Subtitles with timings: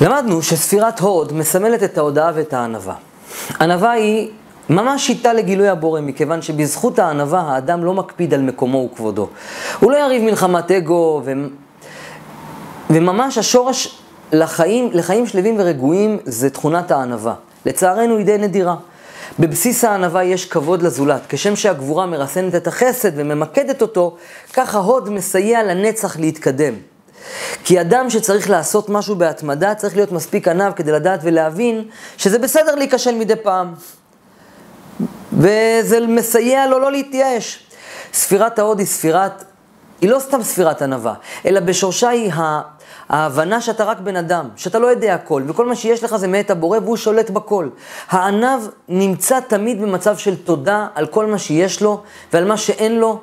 [0.00, 2.94] למדנו שספירת הוד מסמלת את ההודעה ואת הענווה.
[3.60, 4.28] ענווה היא
[4.70, 9.28] ממש שיטה לגילוי הבורא, מכיוון שבזכות הענווה האדם לא מקפיד על מקומו וכבודו.
[9.80, 11.32] הוא לא יריב מלחמת אגו, ו...
[12.90, 13.98] וממש השורש
[14.32, 17.34] לחיים, לחיים שלווים ורגועים זה תכונת הענווה.
[17.66, 18.74] לצערנו היא די נדירה.
[19.38, 21.20] בבסיס הענווה יש כבוד לזולת.
[21.28, 24.16] כשם שהגבורה מרסנת את החסד וממקדת אותו,
[24.52, 26.74] כך ההוד מסייע לנצח להתקדם.
[27.64, 31.84] כי אדם שצריך לעשות משהו בהתמדה, צריך להיות מספיק עניו כדי לדעת ולהבין
[32.16, 33.74] שזה בסדר להיכשל מדי פעם.
[35.32, 37.66] וזה מסייע לו לא להתייאש.
[38.12, 39.44] ספירת ההוד היא ספירת,
[40.00, 41.14] היא לא סתם ספירת ענווה,
[41.46, 42.32] אלא בשורשה היא
[43.08, 46.50] ההבנה שאתה רק בן אדם, שאתה לא יודע הכל, וכל מה שיש לך זה מאת
[46.50, 47.68] הבורא והוא שולט בכל.
[48.08, 52.02] הענב נמצא תמיד במצב של תודה על כל מה שיש לו
[52.32, 53.20] ועל מה שאין לו.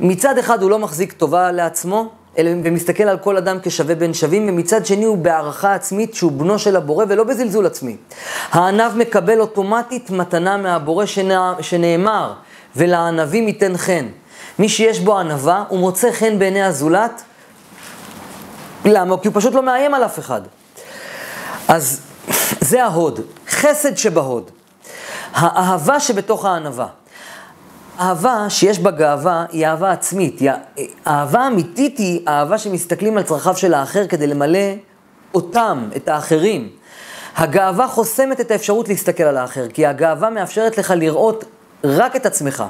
[0.00, 2.08] מצד אחד הוא לא מחזיק טובה לעצמו,
[2.44, 6.76] ומסתכל על כל אדם כשווה בין שווים, ומצד שני הוא בהערכה עצמית שהוא בנו של
[6.76, 7.96] הבורא ולא בזלזול עצמי.
[8.52, 11.04] הענב מקבל אוטומטית מתנה מהבורא
[11.60, 12.32] שנאמר,
[12.76, 14.06] ולענבים ייתן חן.
[14.58, 17.22] מי שיש בו ענווה, הוא מוצא חן בעיני הזולת.
[18.84, 19.18] למה?
[19.18, 20.40] כי הוא פשוט לא מאיים על אף אחד.
[21.68, 22.00] אז
[22.60, 24.50] זה ההוד, חסד שבהוד.
[25.32, 26.86] האהבה שבתוך הענווה.
[28.00, 30.40] אהבה שיש בה גאווה היא אהבה עצמית.
[31.06, 34.68] אהבה אמיתית היא אהבה שמסתכלים על צרכיו של האחר כדי למלא
[35.34, 36.68] אותם, את האחרים.
[37.36, 41.44] הגאווה חוסמת את האפשרות להסתכל על האחר, כי הגאווה מאפשרת לך לראות
[41.84, 42.64] רק את עצמך.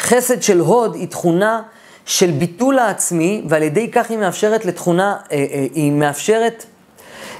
[0.00, 1.62] חסד של הוד היא תכונה
[2.06, 6.64] של ביטול העצמי, ועל ידי כך היא מאפשרת לתכונה, אה, אה, היא מאפשרת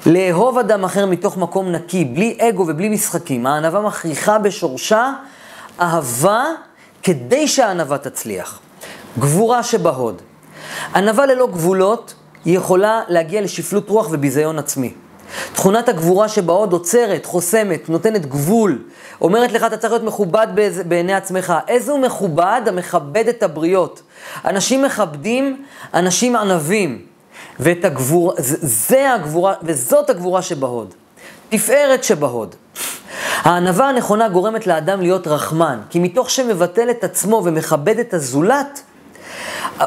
[0.07, 3.47] לאהוב אדם אחר מתוך מקום נקי, בלי אגו ובלי משחקים.
[3.47, 5.13] הענווה מכריחה בשורשה
[5.81, 6.45] אהבה
[7.03, 8.61] כדי שהענווה תצליח.
[9.19, 10.23] גבורה שבהוד.
[10.95, 12.15] ענווה ללא גבולות
[12.45, 14.95] היא יכולה להגיע לשפלות רוח וביזיון עצמי.
[15.55, 18.79] תכונת הגבורה שבהוד עוצרת, חוסמת, נותנת גבול,
[19.21, 20.47] אומרת לך אתה צריך להיות מכובד
[20.89, 21.55] בעיני עצמך.
[21.69, 22.61] איזה מכובד?
[22.67, 24.03] המכבד את הבריות.
[24.45, 25.65] אנשים מכבדים
[25.95, 27.03] אנשים ענבים.
[27.61, 30.95] ואת הגבורה, זה הגבורה, וזאת הגבורה שבהוד.
[31.49, 32.55] תפארת שבהוד.
[33.43, 38.83] הענווה הנכונה גורמת לאדם להיות רחמן, כי מתוך שמבטל את עצמו ומכבד את הזולת,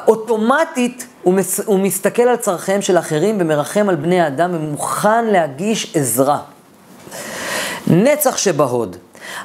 [0.07, 5.95] אוטומטית הוא, מס, הוא מסתכל על צורכיהם של אחרים ומרחם על בני האדם ומוכן להגיש
[5.95, 6.39] עזרה.
[7.87, 8.97] נצח שבהוד.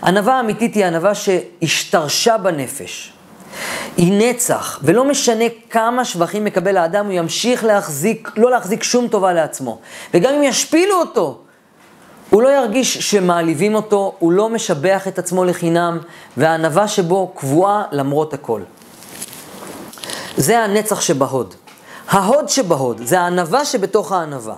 [0.04, 3.12] ענווה אמיתית היא ענווה שהשתרשה בנפש.
[3.97, 9.32] היא נצח, ולא משנה כמה שבחים מקבל האדם, הוא ימשיך להחזיק, לא להחזיק שום טובה
[9.32, 9.78] לעצמו.
[10.15, 11.38] וגם אם ישפילו אותו,
[12.30, 15.98] הוא לא ירגיש שמעליבים אותו, הוא לא משבח את עצמו לחינם,
[16.36, 18.60] והענווה שבו קבועה למרות הכל.
[20.36, 21.54] זה הנצח שבהוד.
[22.08, 24.54] ההוד שבהוד, זה הענווה שבתוך הענווה.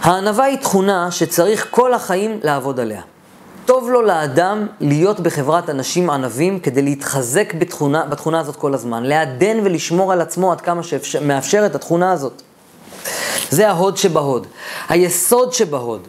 [0.00, 3.02] הענווה היא תכונה שצריך כל החיים לעבוד עליה.
[3.66, 9.58] טוב לו לאדם להיות בחברת אנשים ענבים כדי להתחזק בתכונה, בתכונה הזאת כל הזמן, לעדן
[9.64, 12.42] ולשמור על עצמו עד כמה שמאפשרת התכונה הזאת.
[13.50, 14.46] זה ההוד שבהוד.
[14.88, 16.08] היסוד שבהוד.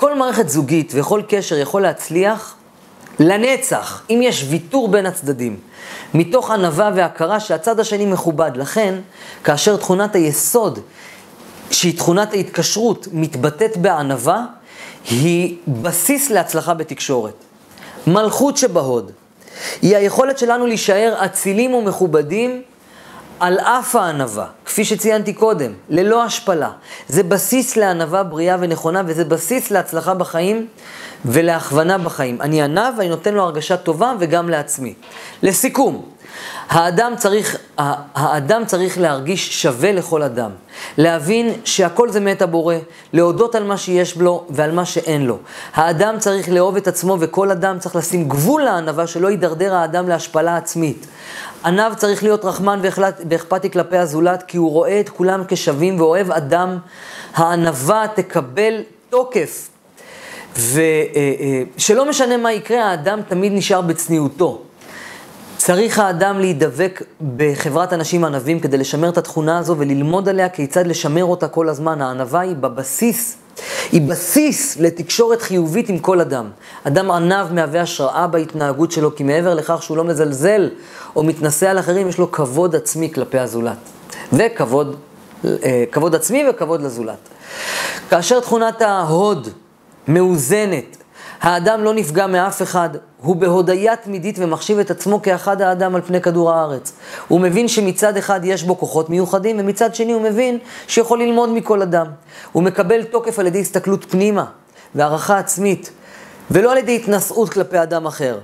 [0.00, 2.54] כל מערכת זוגית וכל קשר יכול להצליח
[3.18, 5.56] לנצח, אם יש ויתור בין הצדדים,
[6.14, 8.50] מתוך ענווה והכרה שהצד השני מכובד.
[8.54, 8.94] לכן,
[9.44, 10.78] כאשר תכונת היסוד,
[11.70, 14.44] שהיא תכונת ההתקשרות, מתבטאת בענווה,
[15.10, 17.34] היא בסיס להצלחה בתקשורת.
[18.06, 19.12] מלכות שבהוד,
[19.82, 22.62] היא היכולת שלנו להישאר אצילים ומכובדים
[23.40, 26.70] על אף הענווה, כפי שציינתי קודם, ללא השפלה.
[27.08, 30.66] זה בסיס לענווה בריאה ונכונה, וזה בסיס להצלחה בחיים
[31.24, 32.40] ולהכוונה בחיים.
[32.40, 34.94] אני ענב ואני נותן לו הרגשה טובה וגם לעצמי.
[35.42, 36.08] לסיכום,
[36.68, 37.56] האדם צריך,
[38.14, 40.50] האדם צריך להרגיש שווה לכל אדם,
[40.98, 42.74] להבין שהכל זה מאת הבורא,
[43.12, 45.38] להודות על מה שיש לו ועל מה שאין לו.
[45.74, 50.56] האדם צריך לאהוב את עצמו וכל אדם צריך לשים גבול לענווה שלא יידרדר האדם להשפלה
[50.56, 51.06] עצמית.
[51.64, 52.80] עניו צריך להיות רחמן
[53.28, 56.78] ואכפתי כלפי הזולת כי הוא רואה את כולם כשווים ואוהב אדם.
[57.34, 58.74] הענווה תקבל
[59.10, 59.68] תוקף
[60.56, 64.62] ושלא משנה מה יקרה, האדם תמיד נשאר בצניעותו.
[65.70, 67.02] צריך האדם להידבק
[67.36, 72.02] בחברת אנשים ענבים כדי לשמר את התכונה הזו וללמוד עליה כיצד לשמר אותה כל הזמן.
[72.02, 73.36] הענווה היא בבסיס,
[73.92, 76.50] היא בסיס לתקשורת חיובית עם כל אדם.
[76.84, 80.70] אדם ענב מהווה השראה בהתנהגות שלו, כי מעבר לכך שהוא לא מזלזל
[81.16, 83.78] או מתנשא על אחרים, יש לו כבוד עצמי כלפי הזולת.
[84.32, 84.96] וכבוד
[85.44, 87.28] אה, כבוד עצמי וכבוד לזולת.
[88.10, 89.48] כאשר תכונת ההוד
[90.08, 90.96] מאוזנת,
[91.40, 92.88] האדם לא נפגע מאף אחד,
[93.22, 96.92] הוא בהודיה תמידית ומחשיב את עצמו כאחד האדם על פני כדור הארץ.
[97.28, 101.82] הוא מבין שמצד אחד יש בו כוחות מיוחדים, ומצד שני הוא מבין שיכול ללמוד מכל
[101.82, 102.06] אדם.
[102.52, 104.44] הוא מקבל תוקף על ידי הסתכלות פנימה
[104.94, 105.90] והערכה עצמית,
[106.50, 108.38] ולא על ידי התנשאות כלפי אדם אחר.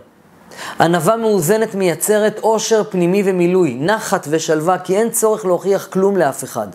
[0.80, 6.68] ענווה מאוזנת מייצרת עושר פנימי ומילוי, נחת ושלווה, כי אין צורך להוכיח כלום לאף אחד.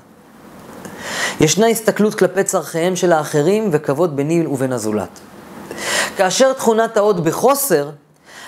[1.39, 5.31] ישנה הסתכלות כלפי צורכיהם של האחרים וכבוד ביני ובין הזולת.
[6.18, 7.90] כאשר תכונת ההוד בחוסר,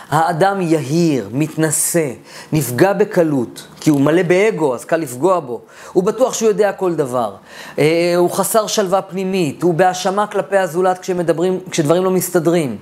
[0.09, 2.09] האדם יהיר, מתנשא,
[2.51, 5.61] נפגע בקלות, כי הוא מלא באגו, אז קל לפגוע בו.
[5.93, 7.35] הוא בטוח שהוא יודע כל דבר.
[7.79, 12.77] אה, הוא חסר שלווה פנימית, הוא בהאשמה כלפי הזולת כשמדברים, כשדברים לא מסתדרים.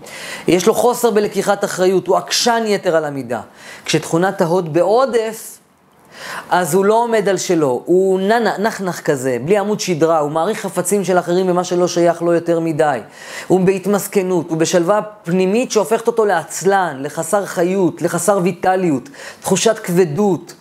[0.48, 3.42] יש לו חוסר בלקיחת אחריות, הוא עקשן יתר על המידה.
[3.86, 5.58] כשתכונת ההוד בעודף,
[6.50, 10.60] אז הוא לא עומד על שלו, הוא ננה, נחנח כזה, בלי עמוד שדרה, הוא מעריך
[10.60, 13.00] חפצים של אחרים במה שלא שייך לו יותר מדי.
[13.48, 19.10] הוא בהתמסכנות, הוא בשלווה פנימית שהופכת אותו לעצלן, לחסר חיות, לחסר ויטליות,
[19.42, 20.54] תחושת כבדות.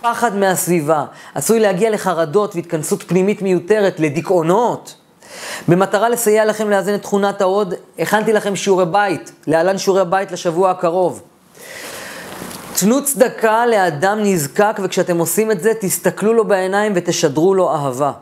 [0.00, 1.04] פחד מהסביבה,
[1.34, 4.94] עשוי להגיע לחרדות והתכנסות פנימית מיותרת, לדיכאונות.
[5.68, 10.70] במטרה לסייע לכם לאזן את תכונת ההוד, הכנתי לכם שיעורי בית, להלן שיעורי בית לשבוע
[10.70, 11.22] הקרוב.
[12.80, 18.12] תנו צדקה לאדם נזקק, וכשאתם עושים את זה, תסתכלו לו בעיניים ותשדרו לו אהבה.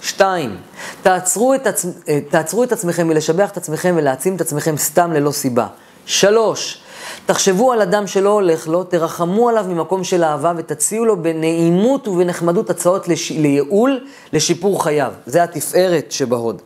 [0.00, 0.56] שתיים,
[1.02, 1.86] תעצרו את, עצ...
[2.08, 5.66] אה, תעצרו את עצמכם מלשבח את עצמכם ולהעצים את עצמכם סתם ללא סיבה.
[6.06, 6.80] שלוש,
[7.26, 12.70] תחשבו על אדם שלא הולך לו, תרחמו עליו ממקום של אהבה ותציעו לו בנעימות ובנחמדות
[12.70, 13.30] הצעות לש...
[13.30, 14.00] לייעול,
[14.32, 15.12] לשיפור חייו.
[15.26, 16.62] זה התפארת שבהוד.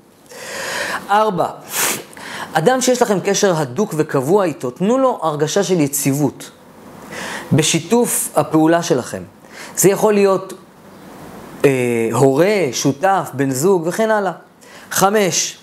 [1.11, 1.49] ארבע,
[2.53, 6.51] אדם שיש לכם קשר הדוק וקבוע איתו, תנו לו הרגשה של יציבות.
[7.53, 9.23] בשיתוף הפעולה שלכם.
[9.77, 10.53] זה יכול להיות
[11.65, 14.33] אה, הורה, שותף, בן זוג וכן הלאה.
[14.91, 15.57] חמש,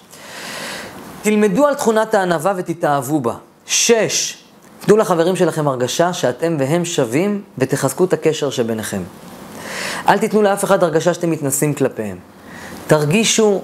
[1.21, 3.33] תלמדו על תכונת הענווה ותתאהבו בה.
[3.65, 4.37] שש,
[4.79, 9.01] תנו לחברים שלכם הרגשה שאתם והם שווים ותחזקו את הקשר שביניכם.
[10.07, 12.17] אל תיתנו לאף אחד הרגשה שאתם מתנסים כלפיהם.
[12.87, 13.61] תרגישו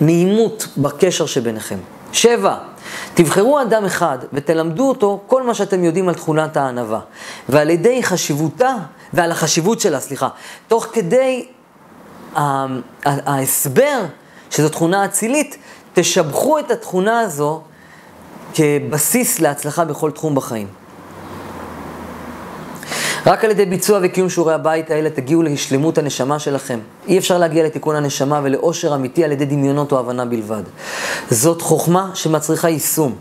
[0.00, 1.78] נעימות בקשר שביניכם.
[2.12, 2.56] שבע,
[3.14, 7.00] תבחרו אדם אחד ותלמדו אותו כל מה שאתם יודעים על תכונת הענווה.
[7.48, 8.74] ועל ידי חשיבותה,
[9.12, 10.28] ועל החשיבות שלה, סליחה,
[10.68, 11.46] תוך כדי
[13.04, 14.04] ההסבר
[14.50, 15.56] שזו תכונה אצילית,
[15.94, 17.62] תשבחו את התכונה הזו
[18.54, 20.66] כבסיס להצלחה בכל תחום בחיים.
[23.26, 26.78] רק על ידי ביצוע וקיום שיעורי הבית האלה תגיעו לשלמות הנשמה שלכם.
[27.08, 30.62] אי אפשר להגיע לתיקון הנשמה ולאושר אמיתי על ידי דמיונות או הבנה בלבד.
[31.30, 33.14] זאת חוכמה שמצריכה יישום.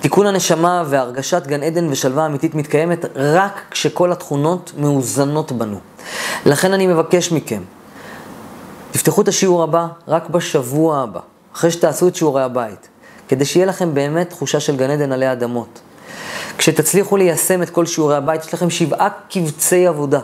[0.00, 5.78] תיקון הנשמה והרגשת גן עדן ושלווה אמיתית מתקיימת רק כשכל התכונות מאוזנות בנו.
[6.46, 7.62] לכן אני מבקש מכם,
[8.90, 11.20] תפתחו את השיעור הבא רק בשבוע הבא,
[11.54, 12.88] אחרי שתעשו את שיעורי הבית,
[13.28, 15.80] כדי שיהיה לכם באמת תחושה של גן עדן עלי אדמות.
[16.58, 20.20] כשתצליחו ליישם את כל שיעורי הבית, יש לכם שבעה קבצי עבודה.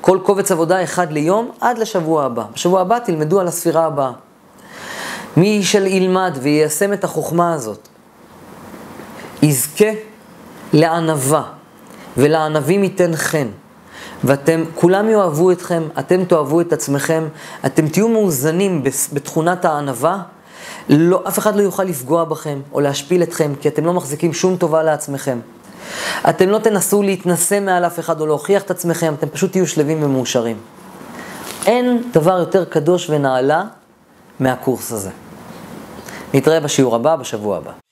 [0.00, 2.44] כל קובץ עבודה אחד ליום עד לשבוע הבא.
[2.54, 4.12] בשבוע הבא תלמדו על הספירה הבאה.
[5.36, 7.88] מי שילמד ויישם את החוכמה הזאת,
[9.42, 9.90] יזכה
[10.72, 11.42] לענווה,
[12.16, 13.46] ולענבים ייתן חן.
[14.24, 17.28] ואתם, כולם יאהבו אתכם, אתם תאהבו את עצמכם,
[17.66, 20.22] אתם תהיו מאוזנים בתכונת הענווה,
[20.88, 24.56] לא, אף אחד לא יוכל לפגוע בכם או להשפיל אתכם, כי אתם לא מחזיקים שום
[24.56, 25.38] טובה לעצמכם.
[26.28, 30.02] אתם לא תנסו להתנשא מעל אף אחד או להוכיח את עצמכם, אתם פשוט תהיו שלווים
[30.02, 30.56] ומאושרים.
[31.66, 33.64] אין דבר יותר קדוש ונעלה
[34.40, 35.10] מהקורס הזה.
[36.34, 37.85] נתראה בשיעור הבא, בשבוע הבא.